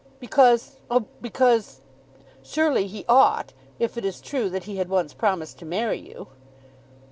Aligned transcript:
"Because, 0.19 0.77
oh, 0.89 1.01
because. 1.21 1.81
Surely 2.41 2.87
he 2.87 3.05
ought, 3.07 3.53
if 3.77 3.99
it 3.99 4.03
is 4.03 4.19
true 4.19 4.49
that 4.49 4.63
he 4.63 4.77
had 4.77 4.89
once 4.89 5.13
promised 5.13 5.59
to 5.59 5.65
marry 5.67 5.99
you." 5.99 6.25